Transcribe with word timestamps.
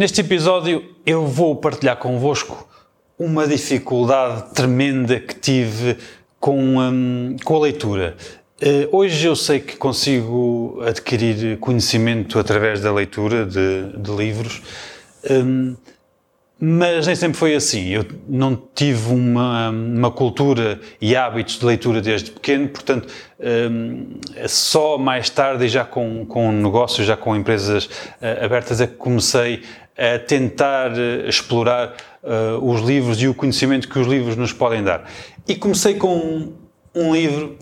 Neste 0.00 0.22
episódio 0.22 0.82
eu 1.04 1.26
vou 1.26 1.54
partilhar 1.54 1.94
convosco 1.98 2.66
uma 3.18 3.46
dificuldade 3.46 4.54
tremenda 4.54 5.20
que 5.20 5.34
tive 5.34 5.98
com, 6.38 6.78
hum, 6.78 7.36
com 7.44 7.56
a 7.56 7.60
leitura. 7.60 8.16
Uh, 8.62 8.96
hoje 8.96 9.26
eu 9.26 9.36
sei 9.36 9.60
que 9.60 9.76
consigo 9.76 10.80
adquirir 10.86 11.58
conhecimento 11.58 12.38
através 12.38 12.80
da 12.80 12.90
leitura 12.90 13.44
de, 13.44 13.92
de 13.94 14.10
livros, 14.10 14.62
um, 15.30 15.76
mas 16.62 17.06
nem 17.06 17.16
sempre 17.16 17.38
foi 17.38 17.54
assim. 17.54 17.88
Eu 17.88 18.04
não 18.28 18.54
tive 18.74 19.12
uma, 19.12 19.70
uma 19.70 20.10
cultura 20.10 20.78
e 21.00 21.16
hábitos 21.16 21.58
de 21.58 21.64
leitura 21.64 22.02
desde 22.02 22.30
pequeno, 22.30 22.68
portanto, 22.68 23.08
um, 23.70 24.18
só 24.46 24.98
mais 24.98 25.30
tarde 25.30 25.68
já 25.68 25.86
com, 25.86 26.26
com 26.26 26.52
negócios, 26.52 27.06
já 27.06 27.16
com 27.16 27.34
empresas 27.34 27.86
uh, 27.86 28.44
abertas, 28.44 28.80
é 28.80 28.86
que 28.86 28.94
comecei 28.94 29.62
a 30.00 30.18
tentar 30.18 30.92
uh, 30.92 31.28
explorar 31.28 31.94
uh, 32.22 32.64
os 32.64 32.80
livros 32.80 33.20
e 33.20 33.28
o 33.28 33.34
conhecimento 33.34 33.88
que 33.88 33.98
os 33.98 34.06
livros 34.06 34.34
nos 34.34 34.52
podem 34.52 34.82
dar. 34.82 35.10
E 35.46 35.54
comecei 35.54 35.94
com 35.94 36.16
um, 36.16 36.52
um 36.94 37.14
livro 37.14 37.58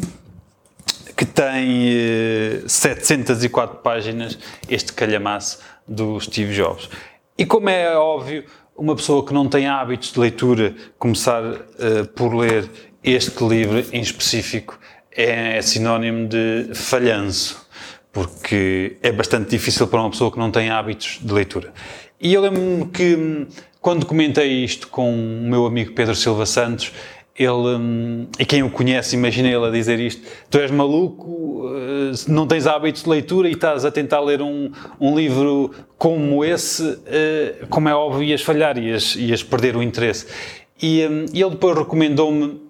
que 1.16 1.24
tem 1.24 1.90
704 2.68 3.78
páginas, 3.78 4.38
este 4.68 4.92
calhamaço 4.92 5.58
do 5.86 6.20
Steve 6.20 6.54
Jobs. 6.54 6.88
E 7.36 7.44
como 7.44 7.68
é 7.68 7.96
óbvio, 7.96 8.44
uma 8.76 8.94
pessoa 8.94 9.26
que 9.26 9.34
não 9.34 9.48
tem 9.48 9.66
hábitos 9.66 10.12
de 10.12 10.20
leitura 10.20 10.76
começar 10.96 11.42
uh, 11.42 12.06
por 12.14 12.32
ler 12.32 12.70
este 13.02 13.44
livro 13.44 13.84
em 13.92 14.00
específico 14.00 14.78
é, 15.18 15.56
é 15.58 15.62
sinónimo 15.62 16.28
de 16.28 16.70
falhanço, 16.74 17.67
porque 18.12 18.96
é 19.02 19.12
bastante 19.12 19.50
difícil 19.50 19.86
para 19.86 20.00
uma 20.00 20.10
pessoa 20.10 20.30
que 20.30 20.38
não 20.38 20.50
tem 20.50 20.70
hábitos 20.70 21.20
de 21.22 21.32
leitura. 21.32 21.72
E 22.20 22.34
eu 22.34 22.40
lembro-me 22.40 22.86
que 22.86 23.46
quando 23.80 24.06
comentei 24.06 24.64
isto 24.64 24.88
com 24.88 25.12
o 25.12 25.48
meu 25.48 25.66
amigo 25.66 25.92
Pedro 25.92 26.14
Silva 26.14 26.46
Santos, 26.46 26.92
ele, 27.38 27.50
hum, 27.52 28.26
e 28.38 28.44
quem 28.44 28.64
o 28.64 28.70
conhece, 28.70 29.14
imagina 29.14 29.48
ele 29.48 29.64
a 29.64 29.70
dizer 29.70 30.00
isto: 30.00 30.26
tu 30.50 30.58
és 30.58 30.70
maluco, 30.70 31.70
eh, 31.72 32.12
não 32.26 32.46
tens 32.48 32.66
hábitos 32.66 33.04
de 33.04 33.08
leitura 33.08 33.48
e 33.48 33.52
estás 33.52 33.84
a 33.84 33.92
tentar 33.92 34.20
ler 34.20 34.42
um, 34.42 34.72
um 35.00 35.16
livro 35.16 35.70
como 35.96 36.44
esse, 36.44 36.98
eh, 37.06 37.64
como 37.70 37.88
é 37.88 37.94
óbvio, 37.94 38.24
ias 38.24 38.42
falhar, 38.42 38.76
ias, 38.76 39.14
ias 39.14 39.44
perder 39.44 39.76
o 39.76 39.82
interesse. 39.82 40.26
E, 40.82 41.06
hum, 41.06 41.26
e 41.32 41.40
ele 41.40 41.50
depois 41.50 41.78
recomendou-me 41.78 42.60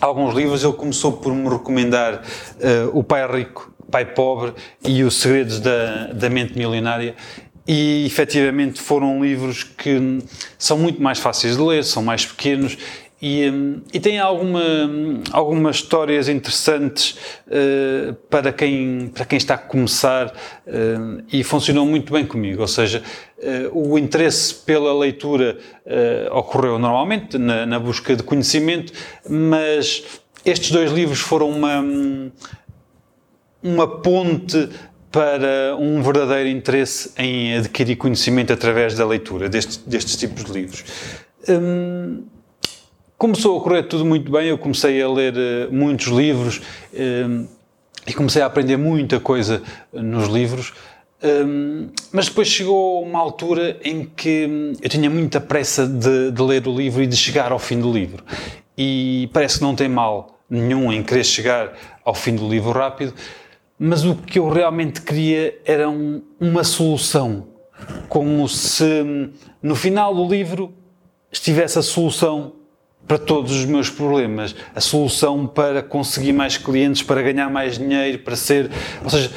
alguns 0.00 0.34
livros. 0.34 0.64
Ele 0.64 0.72
começou 0.72 1.12
por 1.12 1.34
me 1.34 1.48
recomendar 1.48 2.14
uh, 2.14 2.98
O 2.98 3.02
Pai 3.02 3.26
Rico, 3.30 3.72
Pai 3.90 4.04
Pobre 4.04 4.54
e 4.84 5.02
Os 5.02 5.14
Segredos 5.20 5.60
da, 5.60 6.08
da 6.08 6.30
Mente 6.30 6.56
Milionária 6.56 7.14
e 7.66 8.06
efetivamente 8.06 8.80
foram 8.80 9.22
livros 9.22 9.62
que 9.62 10.20
são 10.58 10.78
muito 10.78 11.02
mais 11.02 11.18
fáceis 11.18 11.56
de 11.56 11.62
ler, 11.62 11.84
são 11.84 12.02
mais 12.02 12.24
pequenos 12.24 12.78
e, 13.20 13.50
hum, 13.50 13.80
e 13.92 13.98
tem 13.98 14.18
alguma, 14.18 14.62
algumas 15.32 15.76
histórias 15.76 16.28
interessantes 16.28 17.16
uh, 17.48 18.14
para, 18.30 18.52
quem, 18.52 19.10
para 19.12 19.24
quem 19.24 19.36
está 19.36 19.54
a 19.54 19.58
começar 19.58 20.28
uh, 20.28 21.24
e 21.32 21.42
funcionou 21.42 21.84
muito 21.84 22.12
bem 22.12 22.24
comigo. 22.24 22.62
Ou 22.62 22.68
seja, 22.68 23.02
uh, 23.38 23.90
o 23.90 23.98
interesse 23.98 24.54
pela 24.54 24.96
leitura 24.96 25.58
ocorreu 26.30 26.78
normalmente 26.78 27.38
na, 27.38 27.66
na, 27.66 27.78
busca 27.78 28.14
de 28.14 28.22
conhecimento, 28.22 28.92
mas 29.28 30.04
estes 30.44 30.70
dois 30.70 30.92
livros 30.92 31.18
foram 31.18 31.48
uma, 31.50 31.82
uma 33.62 34.00
ponte 34.00 34.68
para 35.10 35.76
um 35.78 36.02
verdadeiro 36.02 36.48
interesse 36.48 37.12
em 37.16 37.56
adquirir 37.56 37.96
conhecimento 37.96 38.52
através 38.52 38.94
da 38.94 39.06
leitura 39.06 39.48
destes, 39.48 39.78
destes 39.78 40.16
tipos 40.16 40.44
de 40.44 40.52
livros. 40.52 40.84
Um, 41.48 42.24
Começou 43.18 43.58
a 43.58 43.60
correr 43.60 43.82
tudo 43.82 44.04
muito 44.04 44.30
bem, 44.30 44.46
eu 44.46 44.56
comecei 44.56 45.02
a 45.02 45.08
ler 45.10 45.34
uh, 45.34 45.74
muitos 45.74 46.06
livros 46.06 46.58
uh, 46.92 47.48
e 48.06 48.12
comecei 48.12 48.40
a 48.40 48.46
aprender 48.46 48.76
muita 48.76 49.18
coisa 49.18 49.60
nos 49.92 50.28
livros, 50.28 50.68
uh, 51.20 51.90
mas 52.12 52.28
depois 52.28 52.46
chegou 52.46 53.02
uma 53.02 53.18
altura 53.18 53.76
em 53.82 54.04
que 54.04 54.46
hum, 54.48 54.72
eu 54.80 54.88
tinha 54.88 55.10
muita 55.10 55.40
pressa 55.40 55.84
de, 55.84 56.30
de, 56.30 56.42
ler 56.42 56.68
o 56.68 56.72
livro 56.72 57.02
e 57.02 57.08
de 57.08 57.16
chegar 57.16 57.50
ao 57.50 57.58
fim 57.58 57.80
do 57.80 57.92
livro. 57.92 58.22
E 58.76 59.28
parece 59.32 59.58
que 59.58 59.64
não 59.64 59.74
tem 59.74 59.88
mal 59.88 60.38
nenhum 60.48 60.92
em 60.92 61.02
querer 61.02 61.24
chegar 61.24 61.72
ao 62.04 62.14
fim 62.14 62.36
do 62.36 62.48
livro 62.48 62.70
rápido, 62.70 63.12
mas 63.78 64.04
o 64.04 64.16
que 64.16 64.38
eu 64.38 64.48
realmente 64.48 65.00
queria 65.00 65.56
era 65.64 65.88
um, 65.88 66.20
uma 66.40 66.64
solução, 66.64 67.46
como 68.08 68.48
se 68.48 68.84
hum, 68.84 69.30
no 69.62 69.76
final 69.76 70.14
do 70.14 70.26
livro 70.28 70.74
estivesse 71.30 71.78
a 71.78 71.82
solução 71.82 72.54
para 73.06 73.18
todos 73.18 73.52
os 73.52 73.64
meus 73.64 73.88
problemas, 73.88 74.54
a 74.74 74.80
solução 74.80 75.46
para 75.46 75.82
conseguir 75.82 76.32
mais 76.32 76.58
clientes, 76.58 77.02
para 77.02 77.22
ganhar 77.22 77.48
mais 77.48 77.78
dinheiro, 77.78 78.18
para 78.18 78.36
ser. 78.36 78.70
Ou 79.02 79.08
seja, 79.08 79.30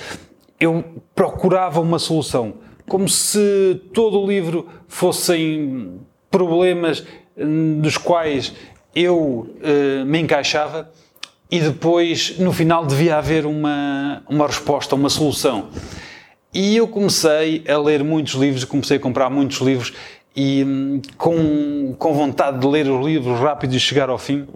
eu 0.60 0.84
procurava 1.14 1.80
uma 1.80 2.00
solução. 2.00 2.56
Como 2.88 3.08
se 3.08 3.82
todo 3.94 4.20
o 4.20 4.28
livro 4.28 4.68
fossem 4.88 6.00
problemas 6.30 7.06
hum, 7.38 7.80
dos 7.80 7.96
quais 7.96 8.54
eu 8.94 9.18
uh, 9.18 10.06
me 10.06 10.20
encaixava 10.20 10.92
e 11.52 11.60
depois, 11.60 12.40
no 12.40 12.54
final, 12.54 12.86
devia 12.86 13.18
haver 13.18 13.46
uma, 13.46 14.24
uma 14.30 14.48
resposta, 14.48 14.96
uma 14.96 15.10
solução. 15.10 15.68
E 16.54 16.78
eu 16.78 16.88
comecei 16.88 17.62
a 17.68 17.78
ler 17.78 18.04
muitos 18.04 18.36
livros, 18.36 18.64
comecei 18.64 18.96
a 18.96 19.00
comprar 19.00 19.30
muitos 19.30 19.60
livros 19.60 19.94
e 20.34 20.64
hum, 20.64 21.02
com, 21.18 21.94
com 22.00 22.14
vontade 22.14 22.58
de 22.58 22.66
ler 22.66 22.88
os 22.88 23.06
livros 23.06 23.38
rápido 23.38 23.76
e 23.76 23.80
chegar 23.80 24.10
ao 24.10 24.18
fim. 24.18 24.48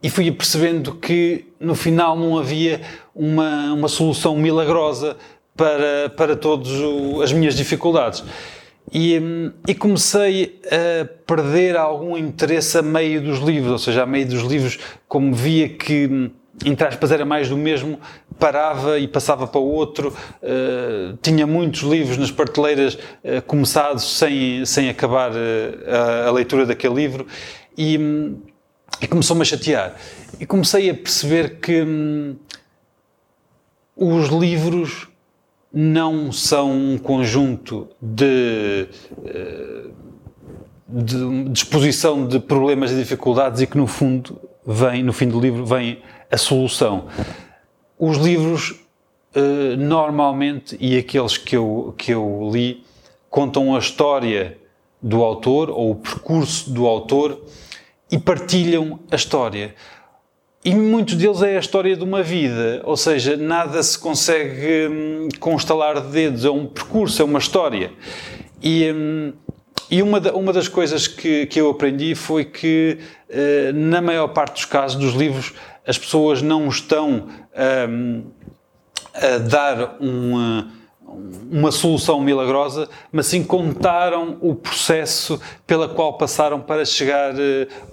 E 0.00 0.08
fui 0.08 0.30
percebendo 0.30 0.94
que 0.94 1.44
no 1.58 1.74
final 1.74 2.16
não 2.16 2.38
havia 2.38 2.80
uma, 3.14 3.72
uma 3.72 3.88
solução 3.88 4.36
milagrosa 4.36 5.16
para, 5.56 6.08
para 6.16 6.36
todas 6.36 6.70
as 7.22 7.32
minhas 7.32 7.54
dificuldades. 7.56 8.22
E, 8.92 9.18
hum, 9.18 9.52
e, 9.68 9.74
comecei 9.74 10.60
a 10.66 11.04
perder 11.26 11.76
algum 11.76 12.16
interesse 12.16 12.76
a 12.76 12.82
meio 12.82 13.22
dos 13.22 13.38
livros, 13.38 13.72
ou 13.72 13.78
seja, 13.78 14.02
a 14.02 14.06
meio 14.06 14.26
dos 14.26 14.42
livros, 14.42 14.78
como 15.06 15.32
via 15.32 15.68
que 15.68 16.08
hum, 16.08 16.30
entre 16.64 16.86
aspas, 16.86 17.10
era 17.10 17.24
mais 17.24 17.48
do 17.48 17.56
mesmo, 17.56 17.98
parava 18.38 18.98
e 18.98 19.08
passava 19.08 19.46
para 19.46 19.60
o 19.60 19.64
outro, 19.64 20.08
uh, 20.42 21.16
tinha 21.22 21.46
muitos 21.46 21.82
livros 21.82 22.18
nas 22.18 22.30
prateleiras 22.30 22.94
uh, 22.94 23.40
começados 23.46 24.18
sem, 24.18 24.64
sem 24.66 24.88
acabar 24.88 25.30
uh, 25.30 26.24
a, 26.24 26.28
a, 26.28 26.30
leitura 26.32 26.66
daquele 26.66 26.94
livro 26.94 27.26
e, 27.76 27.98
e 29.00 29.06
começou-me 29.06 29.42
a 29.42 29.44
chatear. 29.44 29.96
E 30.38 30.44
comecei 30.44 30.90
a 30.90 30.94
perceber 30.94 31.60
que 31.60 31.82
hum, 31.82 32.36
os 33.96 34.28
livros 34.28 35.09
não 35.72 36.32
são 36.32 36.72
um 36.72 36.98
conjunto 36.98 37.88
de, 38.00 38.88
de 40.88 41.48
disposição 41.50 42.26
de 42.26 42.40
problemas 42.40 42.90
e 42.90 42.96
dificuldades 42.96 43.60
e 43.60 43.66
que 43.66 43.76
no 43.76 43.86
fundo 43.86 44.40
vem, 44.66 45.02
no 45.02 45.12
fim 45.12 45.28
do 45.28 45.40
livro, 45.40 45.64
vem 45.64 46.02
a 46.30 46.36
solução. 46.36 47.06
Os 47.98 48.16
livros, 48.16 48.80
uh, 49.36 49.76
normalmente, 49.76 50.76
e 50.80 50.96
aqueles 50.96 51.36
que 51.36 51.56
eu, 51.56 51.94
que 51.96 52.12
eu 52.12 52.50
li, 52.52 52.84
contam 53.28 53.74
a 53.74 53.78
história 53.78 54.58
do 55.02 55.22
autor 55.22 55.70
ou 55.70 55.92
o 55.92 55.96
percurso 55.96 56.70
do 56.70 56.86
autor 56.86 57.40
e 58.10 58.18
partilham 58.18 58.98
a 59.10 59.16
história. 59.16 59.74
E 60.62 60.74
muitos 60.74 61.14
deles 61.14 61.40
é 61.40 61.56
a 61.56 61.58
história 61.58 61.96
de 61.96 62.04
uma 62.04 62.22
vida, 62.22 62.82
ou 62.84 62.94
seja, 62.94 63.34
nada 63.34 63.82
se 63.82 63.98
consegue 63.98 64.88
hum, 64.88 65.28
com 65.38 65.56
estalar 65.56 65.98
de 66.02 66.08
dedos, 66.08 66.44
é 66.44 66.50
um 66.50 66.66
percurso, 66.66 67.22
é 67.22 67.24
uma 67.24 67.38
história. 67.38 67.90
E, 68.62 68.92
hum, 68.92 69.32
e 69.90 70.02
uma, 70.02 70.20
da, 70.20 70.34
uma 70.34 70.52
das 70.52 70.68
coisas 70.68 71.08
que, 71.08 71.46
que 71.46 71.58
eu 71.58 71.70
aprendi 71.70 72.14
foi 72.14 72.44
que, 72.44 72.98
uh, 73.30 73.72
na 73.72 74.02
maior 74.02 74.28
parte 74.28 74.52
dos 74.52 74.66
casos 74.66 75.00
dos 75.00 75.14
livros, 75.14 75.54
as 75.86 75.96
pessoas 75.96 76.42
não 76.42 76.68
estão 76.68 77.26
um, 77.88 78.24
a 79.14 79.38
dar 79.38 79.96
uma, 79.98 80.68
uma 81.50 81.72
solução 81.72 82.20
milagrosa, 82.20 82.86
mas 83.10 83.24
sim 83.26 83.42
contaram 83.42 84.36
o 84.42 84.54
processo 84.54 85.40
pela 85.66 85.88
qual 85.88 86.18
passaram 86.18 86.60
para 86.60 86.84
chegar 86.84 87.32
uh, 87.32 87.38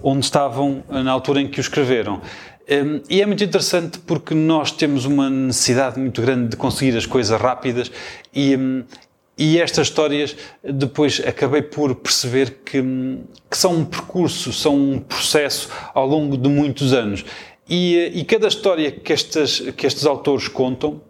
onde 0.02 0.26
estavam 0.26 0.84
na 0.86 1.10
altura 1.10 1.40
em 1.40 1.48
que 1.48 1.58
o 1.58 1.62
escreveram. 1.62 2.20
Um, 2.70 3.00
e 3.08 3.22
é 3.22 3.26
muito 3.26 3.42
interessante 3.42 3.98
porque 4.00 4.34
nós 4.34 4.70
temos 4.70 5.06
uma 5.06 5.30
necessidade 5.30 5.98
muito 5.98 6.20
grande 6.20 6.48
de 6.48 6.56
conseguir 6.56 6.96
as 6.98 7.06
coisas 7.06 7.40
rápidas 7.40 7.90
e, 8.34 8.54
um, 8.54 8.84
e 9.38 9.58
estas 9.58 9.86
histórias, 9.86 10.36
depois 10.62 11.22
acabei 11.26 11.62
por 11.62 11.94
perceber 11.94 12.58
que, 12.64 12.82
que, 13.50 13.56
são 13.56 13.72
um 13.72 13.84
percurso, 13.86 14.52
são 14.52 14.76
um 14.76 14.98
processo 14.98 15.70
ao 15.94 16.06
longo 16.06 16.36
de 16.36 16.48
muitos 16.48 16.92
anos. 16.92 17.24
E, 17.66 18.12
e 18.14 18.24
cada 18.24 18.48
história 18.48 18.90
que, 18.90 19.12
estas, 19.12 19.60
que 19.60 19.86
estes 19.86 20.04
autores 20.04 20.48
contam 20.48 21.00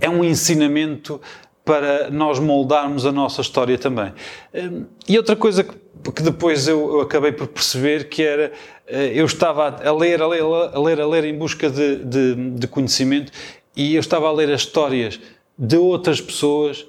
é 0.00 0.08
um 0.08 0.22
ensinamento 0.22 1.20
para 1.64 2.10
nós 2.10 2.38
moldarmos 2.38 3.04
a 3.04 3.12
nossa 3.12 3.42
história 3.42 3.76
também. 3.76 4.10
Hum, 4.54 4.86
e 5.06 5.18
outra 5.18 5.36
coisa 5.36 5.62
que, 5.62 5.74
que 6.12 6.22
depois 6.22 6.66
eu, 6.66 6.94
eu, 6.94 7.00
acabei 7.02 7.30
por 7.30 7.46
perceber 7.46 8.08
que 8.08 8.22
era, 8.22 8.44
eh, 8.44 8.50
eu 8.88 9.26
estava 9.26 9.68
a 9.68 9.92
ler, 9.92 10.22
a 10.22 10.26
ler, 10.26 10.42
a 10.42 10.78
ler, 10.78 11.00
a 11.00 11.06
ler 11.06 11.24
em 11.24 11.36
busca 11.36 11.68
de, 11.68 12.04
de, 12.04 12.34
de 12.52 12.66
conhecimento 12.66 13.32
e 13.76 13.94
eu 13.94 14.00
estava 14.00 14.28
a 14.28 14.32
ler 14.32 14.50
as 14.50 14.62
histórias 14.62 15.20
de 15.56 15.76
outras 15.76 16.20
pessoas 16.20 16.86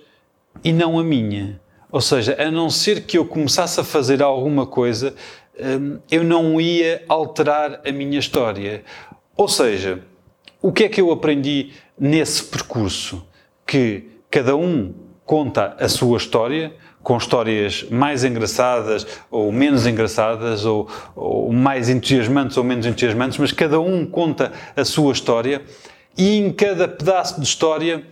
e 0.64 0.72
não 0.72 0.98
a 0.98 1.04
minha. 1.04 1.60
Ou 1.92 2.02
seja, 2.02 2.36
a 2.40 2.52
não 2.52 2.70
ser 2.70 3.04
que 3.04 3.18
eu 3.18 3.26
começasse 3.26 3.80
a 3.80 3.84
fazer 3.84 4.22
alguma 4.22 4.66
coisa, 4.66 5.16
hum, 5.60 6.00
eu 6.10 6.24
não 6.24 6.62
ia 6.62 7.04
alterar 7.08 7.82
a 7.86 7.92
minha 7.92 8.20
história. 8.20 8.84
Ou 9.36 9.48
seja, 9.48 10.04
o 10.62 10.72
que 10.72 10.84
é 10.84 10.90
que 10.90 11.02
eu 11.02 11.12
aprendi 11.12 11.72
nesse 11.98 12.44
percurso? 12.44 13.26
Que 13.66 14.10
cada 14.30 14.56
um 14.56 14.94
conta 15.26 15.76
a 15.80 15.90
sua 15.90 16.18
história, 16.18 16.74
com 17.10 17.18
histórias 17.18 17.86
mais 17.90 18.24
engraçadas 18.24 19.08
ou 19.32 19.52
menos 19.52 19.88
engraçadas, 19.88 20.64
ou, 20.64 20.88
ou, 21.16 21.52
mais 21.52 21.90
entusiasmantes 21.90 22.56
ou 22.56 22.64
menos 22.64 22.86
entusiasmantes, 22.86 23.40
mas 23.40 23.52
cada 23.52 23.80
um 23.80 24.06
conta 24.06 24.54
a 24.76 24.86
sua 24.86 25.12
história 25.12 25.64
e 26.16 26.38
em 26.38 26.54
cada 26.54 26.88
pedaço 26.88 27.42
de 27.42 27.48
história 27.48 28.04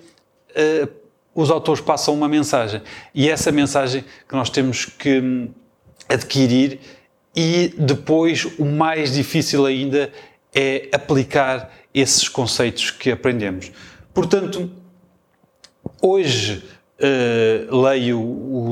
uh, 0.50 0.90
os 1.36 1.52
autores 1.52 1.80
passam 1.80 2.12
uma 2.12 2.28
mensagem. 2.28 2.82
E 3.14 3.30
é 3.30 3.34
essa 3.34 3.52
mensagem 3.52 4.04
que 4.28 4.34
nós 4.34 4.50
temos 4.50 4.86
que 4.86 5.20
hum, 5.20 5.50
adquirir 6.10 6.80
e 7.36 7.76
depois 7.78 8.46
o 8.58 8.66
mais 8.66 9.14
difícil 9.14 9.68
ainda 9.68 10.12
é 10.56 10.90
aplicar 10.92 11.72
esses 11.94 12.28
conceitos 12.28 12.90
que 12.90 13.12
aprendemos. 13.12 13.72
Portanto, 14.12 14.72
Hoje 16.02 16.64
uh, 17.00 17.82
leio 17.82 18.20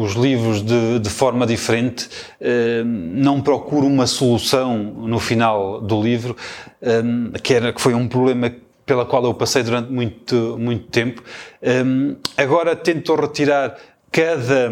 os 0.01 0.13
livros 0.13 0.61
de, 0.61 0.99
de 0.99 1.09
forma 1.09 1.45
diferente, 1.45 2.07
uh, 2.41 2.85
não 2.85 3.41
procuro 3.41 3.87
uma 3.87 4.07
solução 4.07 4.77
no 4.77 5.19
final 5.19 5.81
do 5.81 6.01
livro, 6.01 6.35
um, 6.81 7.31
que, 7.31 7.53
era, 7.53 7.73
que 7.73 7.81
foi 7.81 7.93
um 7.93 8.07
problema 8.07 8.51
pela 8.85 9.05
qual 9.05 9.23
eu 9.23 9.33
passei 9.33 9.63
durante 9.63 9.91
muito, 9.91 10.57
muito 10.59 10.87
tempo. 10.87 11.23
Um, 11.61 12.15
agora 12.37 12.75
tento 12.75 13.15
retirar 13.15 13.75
cada, 14.11 14.71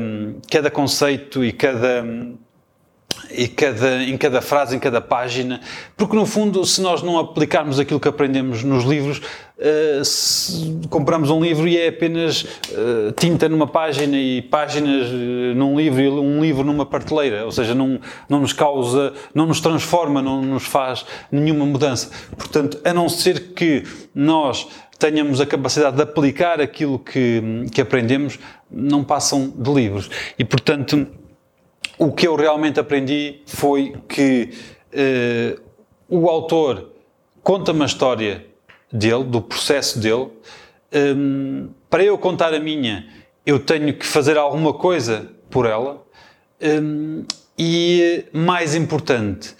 cada 0.50 0.70
conceito 0.70 1.44
e 1.44 1.52
cada 1.52 2.06
e 3.32 3.48
cada, 3.48 4.04
em 4.04 4.18
cada 4.18 4.42
frase, 4.42 4.76
em 4.76 4.80
cada 4.80 5.02
página, 5.02 5.62
porque 5.96 6.16
no 6.16 6.26
fundo, 6.26 6.66
se 6.66 6.82
nós 6.82 7.02
não 7.02 7.18
aplicarmos 7.18 7.80
aquilo 7.80 8.00
que 8.00 8.08
aprendemos 8.08 8.64
nos 8.64 8.84
livros, 8.84 9.20
uh, 9.20 10.88
compramos 10.90 11.30
um 11.30 11.42
livro 11.42 11.68
e 11.68 11.78
é 11.78 11.88
apenas 11.88 12.44
uh, 12.44 13.12
tinta 13.18 13.48
numa 13.50 13.68
página 13.68 14.18
e 14.18 14.42
páginas 14.42 15.08
uh, 15.10 15.56
num 15.56 15.78
livro 15.78 16.02
e 16.02 16.10
um 16.10 16.42
livro 16.42 16.64
numa 16.64 16.86
prateleira, 16.86 17.46
ou 17.46 17.52
seja, 17.52 17.74
não, 17.74 18.00
não 18.28 18.42
nos 18.42 18.54
causa, 18.54 19.14
não 19.34 19.46
nos 19.46 19.62
transforma, 19.62 20.22
não 20.22 20.42
nos 20.42 20.66
faz 20.66 21.06
nenhuma 21.32 21.66
mudança. 21.66 22.10
Portanto, 22.38 22.80
a 22.84 22.94
não 22.94 23.10
ser 23.10 23.54
que 23.54 23.84
nós 24.14 24.68
tenhamos 25.00 25.42
a 25.42 25.46
capacidade 25.46 25.98
de 25.98 26.02
aplicar 26.02 26.62
aquilo 26.62 26.98
que, 26.98 27.42
que 27.72 27.82
aprendemos, 27.82 28.40
não 28.72 29.04
passam 29.04 29.54
de 29.56 29.72
livros. 29.72 30.10
E, 30.40 30.46
portanto, 30.46 31.06
o 31.98 32.12
que 32.12 32.28
eu 32.28 32.36
realmente 32.36 32.80
aprendi 32.80 33.42
foi 33.46 33.96
que 34.08 34.50
uh, 34.94 35.62
o 36.10 36.30
autor 36.30 36.92
conta-me 37.42 37.84
a 37.84 37.86
história 37.86 38.46
dele, 38.92 39.24
do 39.24 39.42
processo 39.42 40.00
dele. 40.00 40.30
Um, 40.94 41.70
para 41.90 42.04
eu 42.04 42.18
contar 42.18 42.54
a 42.54 42.60
minha, 42.60 43.08
eu 43.46 43.60
tenho 43.60 43.94
que 43.94 44.06
fazer 44.06 44.38
alguma 44.38 44.74
coisa 44.74 45.32
por 45.50 45.66
ela. 45.66 46.04
Um, 46.62 47.26
e, 47.58 48.26
mais 48.32 48.74
importante, 48.74 49.56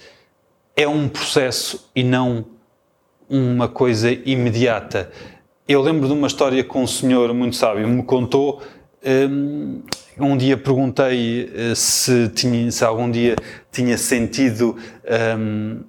é 0.76 0.88
um 0.88 1.08
processo 1.08 1.90
e 1.96 2.04
não 2.04 2.46
uma 3.30 3.68
coisa 3.68 4.12
imediata. 4.12 5.12
Eu 5.68 5.82
lembro 5.82 6.08
de 6.08 6.14
uma 6.14 6.28
história 6.28 6.64
que 6.64 6.78
um 6.78 6.88
senhor 6.88 7.34
muito 7.34 7.56
sábio 7.56 7.88
me 7.88 8.04
contou. 8.04 8.62
Um, 9.06 9.82
um 10.18 10.38
dia 10.38 10.56
perguntei 10.56 11.52
eh, 11.54 11.76
se, 11.76 12.30
tinha, 12.30 12.72
se 12.72 12.86
algum 12.86 13.10
dia 13.10 13.36
tinha 13.72 13.98
sentido 13.98 14.78
um, 15.38 15.82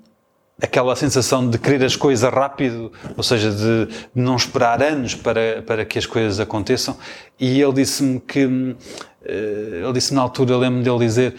aquela 0.60 0.96
sensação 0.96 1.48
de 1.48 1.58
querer 1.58 1.84
as 1.84 1.94
coisas 1.94 2.28
rápido, 2.32 2.90
ou 3.16 3.22
seja, 3.22 3.50
de 3.52 3.88
não 4.14 4.34
esperar 4.34 4.82
anos 4.82 5.14
para, 5.14 5.62
para 5.62 5.84
que 5.84 5.98
as 5.98 6.06
coisas 6.06 6.40
aconteçam. 6.40 6.96
E 7.38 7.60
ele 7.60 7.72
disse-me 7.74 8.18
que, 8.18 8.76
eh, 9.24 9.82
ele 9.84 9.92
disse 9.92 10.14
na 10.14 10.22
altura, 10.22 10.56
lembro-me 10.56 10.82
dele 10.82 10.98
dizer, 10.98 11.34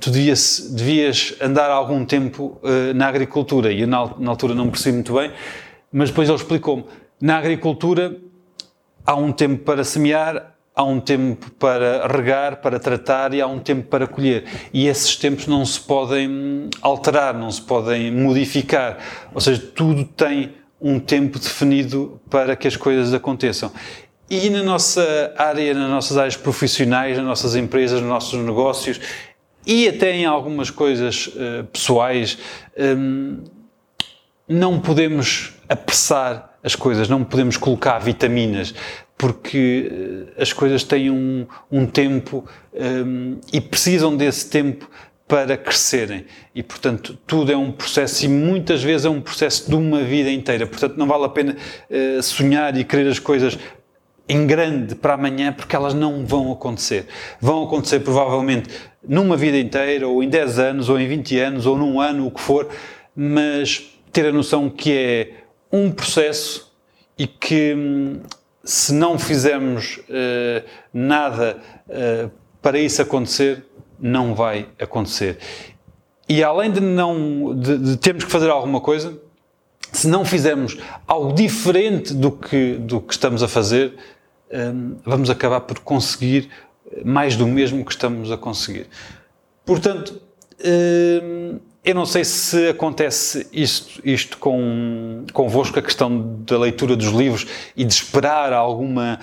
tu 0.00 0.10
devias, 0.10 0.70
devias 0.70 1.34
andar 1.40 1.70
algum 1.70 2.04
tempo 2.04 2.60
na 2.94 3.06
agricultura. 3.06 3.70
E 3.70 3.82
eu 3.82 3.86
na, 3.86 4.14
na 4.18 4.30
altura 4.30 4.54
não 4.54 4.70
percebi 4.70 4.94
muito 4.94 5.14
bem, 5.14 5.30
mas 5.92 6.08
depois 6.08 6.28
ele 6.28 6.38
explicou-me, 6.38 6.84
na 7.20 7.36
agricultura 7.36 8.16
há 9.04 9.14
um 9.14 9.32
tempo 9.32 9.64
para 9.64 9.84
semear, 9.84 10.54
há 10.80 10.84
um 10.84 10.98
tempo 10.98 11.50
para 11.58 12.06
regar, 12.06 12.56
para 12.62 12.80
tratar 12.80 13.34
e 13.34 13.40
há 13.40 13.46
um 13.46 13.58
tempo 13.58 13.86
para 13.88 14.06
colher. 14.06 14.44
E 14.72 14.88
esses 14.88 15.14
tempos 15.14 15.46
não 15.46 15.64
se 15.66 15.78
podem 15.78 16.70
alterar, 16.80 17.34
não 17.34 17.50
se 17.50 17.60
podem 17.60 18.10
modificar. 18.10 18.96
Ou 19.34 19.40
seja, 19.42 19.60
tudo 19.74 20.04
tem 20.04 20.54
um 20.80 20.98
tempo 20.98 21.38
definido 21.38 22.18
para 22.30 22.56
que 22.56 22.66
as 22.66 22.76
coisas 22.76 23.12
aconteçam. 23.12 23.70
E 24.30 24.48
na 24.48 24.62
nossa 24.62 25.34
área, 25.36 25.74
nas 25.74 25.90
nossas 25.90 26.16
áreas 26.16 26.36
profissionais, 26.36 27.18
nas 27.18 27.26
nossas 27.26 27.54
empresas, 27.54 28.00
nos 28.00 28.08
nossos 28.08 28.40
negócios 28.42 29.00
e 29.66 29.86
até 29.86 30.12
em 30.12 30.24
algumas 30.24 30.70
coisas 30.70 31.26
uh, 31.26 31.64
pessoais, 31.70 32.38
um, 32.78 33.44
não 34.48 34.80
podemos 34.80 35.52
apressar 35.68 36.54
as 36.64 36.74
coisas, 36.74 37.06
não 37.08 37.22
podemos 37.22 37.58
colocar 37.58 37.98
vitaminas 37.98 38.74
porque 39.20 39.92
eh, 40.38 40.42
as 40.42 40.50
coisas 40.50 40.82
têm 40.82 41.10
um, 41.10 41.46
um 41.70 41.84
tempo 41.84 42.42
um, 42.72 43.36
e 43.52 43.60
precisam 43.60 44.16
desse 44.16 44.48
tempo 44.48 44.88
para 45.28 45.58
crescerem. 45.58 46.24
E, 46.54 46.62
portanto, 46.62 47.18
tudo 47.26 47.52
é 47.52 47.56
um 47.56 47.70
processo 47.70 48.24
e 48.24 48.28
muitas 48.28 48.82
vezes 48.82 49.04
é 49.04 49.10
um 49.10 49.20
processo 49.20 49.68
de 49.68 49.76
uma 49.76 50.02
vida 50.02 50.30
inteira. 50.30 50.66
Portanto, 50.66 50.96
não 50.96 51.06
vale 51.06 51.26
a 51.26 51.28
pena 51.28 51.54
uh, 51.54 52.22
sonhar 52.22 52.74
e 52.78 52.82
querer 52.82 53.08
as 53.08 53.18
coisas 53.18 53.58
em 54.26 54.46
grande 54.46 54.94
para 54.94 55.12
amanhã, 55.12 55.52
porque 55.52 55.76
elas 55.76 55.92
não 55.92 56.24
vão 56.24 56.50
acontecer. 56.50 57.06
Vão 57.42 57.64
acontecer 57.64 58.00
provavelmente 58.00 58.70
numa 59.06 59.36
vida 59.36 59.58
inteira, 59.58 60.08
ou 60.08 60.22
em 60.22 60.30
10 60.30 60.58
anos, 60.58 60.88
ou 60.88 60.98
em 60.98 61.06
20 61.06 61.38
anos, 61.40 61.66
ou 61.66 61.76
num 61.76 62.00
ano, 62.00 62.26
o 62.26 62.30
que 62.30 62.40
for, 62.40 62.66
mas 63.14 63.86
ter 64.10 64.24
a 64.24 64.32
noção 64.32 64.70
que 64.70 64.96
é 64.96 65.30
um 65.70 65.90
processo 65.90 66.72
e 67.18 67.26
que 67.26 67.74
hum, 67.76 68.20
se 68.64 68.92
não 68.92 69.18
fizermos 69.18 69.96
uh, 69.98 70.64
nada 70.92 71.58
uh, 71.88 72.30
para 72.60 72.78
isso 72.78 73.00
acontecer, 73.00 73.64
não 73.98 74.34
vai 74.34 74.68
acontecer. 74.78 75.38
E 76.28 76.44
além 76.44 76.70
de 76.70 76.80
não 76.80 77.54
de, 77.58 77.78
de 77.78 77.96
termos 77.96 78.24
que 78.24 78.30
fazer 78.30 78.50
alguma 78.50 78.80
coisa, 78.80 79.18
se 79.92 80.06
não 80.06 80.24
fizermos 80.24 80.78
algo 81.06 81.32
diferente 81.32 82.14
do 82.14 82.30
que, 82.30 82.74
do 82.74 83.00
que 83.00 83.12
estamos 83.12 83.42
a 83.42 83.48
fazer, 83.48 83.94
um, 84.52 84.92
eh, 84.96 85.00
vamos 85.04 85.28
acabar 85.28 85.62
por 85.62 85.80
conseguir 85.80 86.48
mais 87.04 87.36
do 87.36 87.46
mesmo 87.46 87.84
que 87.84 87.90
estamos 87.90 88.30
a 88.30 88.36
conseguir. 88.36 88.86
Portanto, 89.64 90.20
um, 90.64 91.58
eu 91.82 91.94
não 91.94 92.04
sei 92.04 92.24
se 92.24 92.68
acontece 92.68 93.48
isto, 93.52 94.00
isto 94.04 94.36
com, 94.38 95.24
convosco, 95.32 95.78
a 95.78 95.82
questão 95.82 96.42
da 96.44 96.58
leitura 96.58 96.94
dos 96.94 97.08
livros 97.08 97.46
e 97.74 97.84
de 97.84 97.92
esperar 97.92 98.52
alguma, 98.52 99.18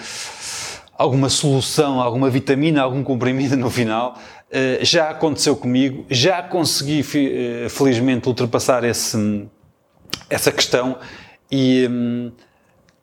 alguma 0.97 1.29
solução, 1.29 2.01
alguma 2.01 2.29
vitamina, 2.29 2.81
algum 2.81 3.03
comprimido 3.03 3.55
no 3.55 3.69
final. 3.69 4.17
Uh, 4.47 4.83
já 4.83 5.09
aconteceu 5.09 5.55
comigo, 5.55 6.05
já 6.09 6.41
consegui 6.41 7.01
uh, 7.01 7.69
felizmente 7.69 8.27
ultrapassar 8.27 8.83
esse, 8.83 9.45
essa 10.29 10.51
questão 10.51 10.97
e 11.51 11.87
um, 11.87 12.31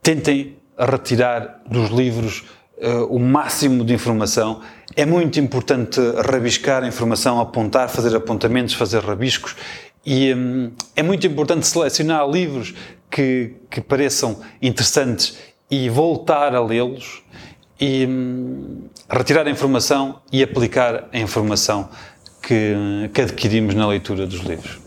tentem 0.02 0.56
retirar 0.76 1.62
dos 1.66 1.90
livros 1.90 2.44
uh, 2.78 3.04
o 3.08 3.20
máximo 3.20 3.84
de 3.84 3.94
informação 3.94 4.62
é 4.96 5.04
muito 5.04 5.40
importante 5.40 6.00
rabiscar 6.24 6.84
informação, 6.84 7.40
apontar, 7.40 7.88
fazer 7.88 8.14
apontamentos, 8.16 8.74
fazer 8.74 9.02
rabiscos 9.02 9.56
e 10.04 10.34
hum, 10.34 10.72
é 10.94 11.02
muito 11.02 11.26
importante 11.26 11.66
selecionar 11.66 12.28
livros 12.28 12.74
que, 13.10 13.54
que 13.70 13.80
pareçam 13.80 14.40
interessantes 14.60 15.38
e 15.70 15.88
voltar 15.88 16.54
a 16.54 16.62
lê-los 16.62 17.22
e 17.80 18.06
hum, 18.06 18.88
retirar 19.10 19.46
a 19.46 19.50
informação 19.50 20.20
e 20.30 20.42
aplicar 20.42 21.08
a 21.12 21.18
informação 21.18 21.88
que, 22.42 23.10
que 23.12 23.22
adquirimos 23.22 23.74
na 23.74 23.86
leitura 23.86 24.26
dos 24.26 24.40
livros. 24.40 24.78